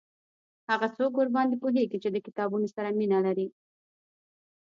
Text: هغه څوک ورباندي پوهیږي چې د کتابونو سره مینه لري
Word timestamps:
هغه 0.69 0.87
څوک 0.97 1.11
ورباندي 1.15 1.57
پوهیږي 1.63 1.97
چې 2.03 2.09
د 2.11 2.17
کتابونو 2.25 2.67
سره 2.75 2.89
مینه 2.99 3.19
لري 3.25 3.47